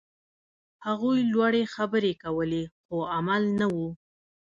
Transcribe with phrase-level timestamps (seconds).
[0.85, 3.75] هغوی لوړې خبرې کولې، خو عمل نه و.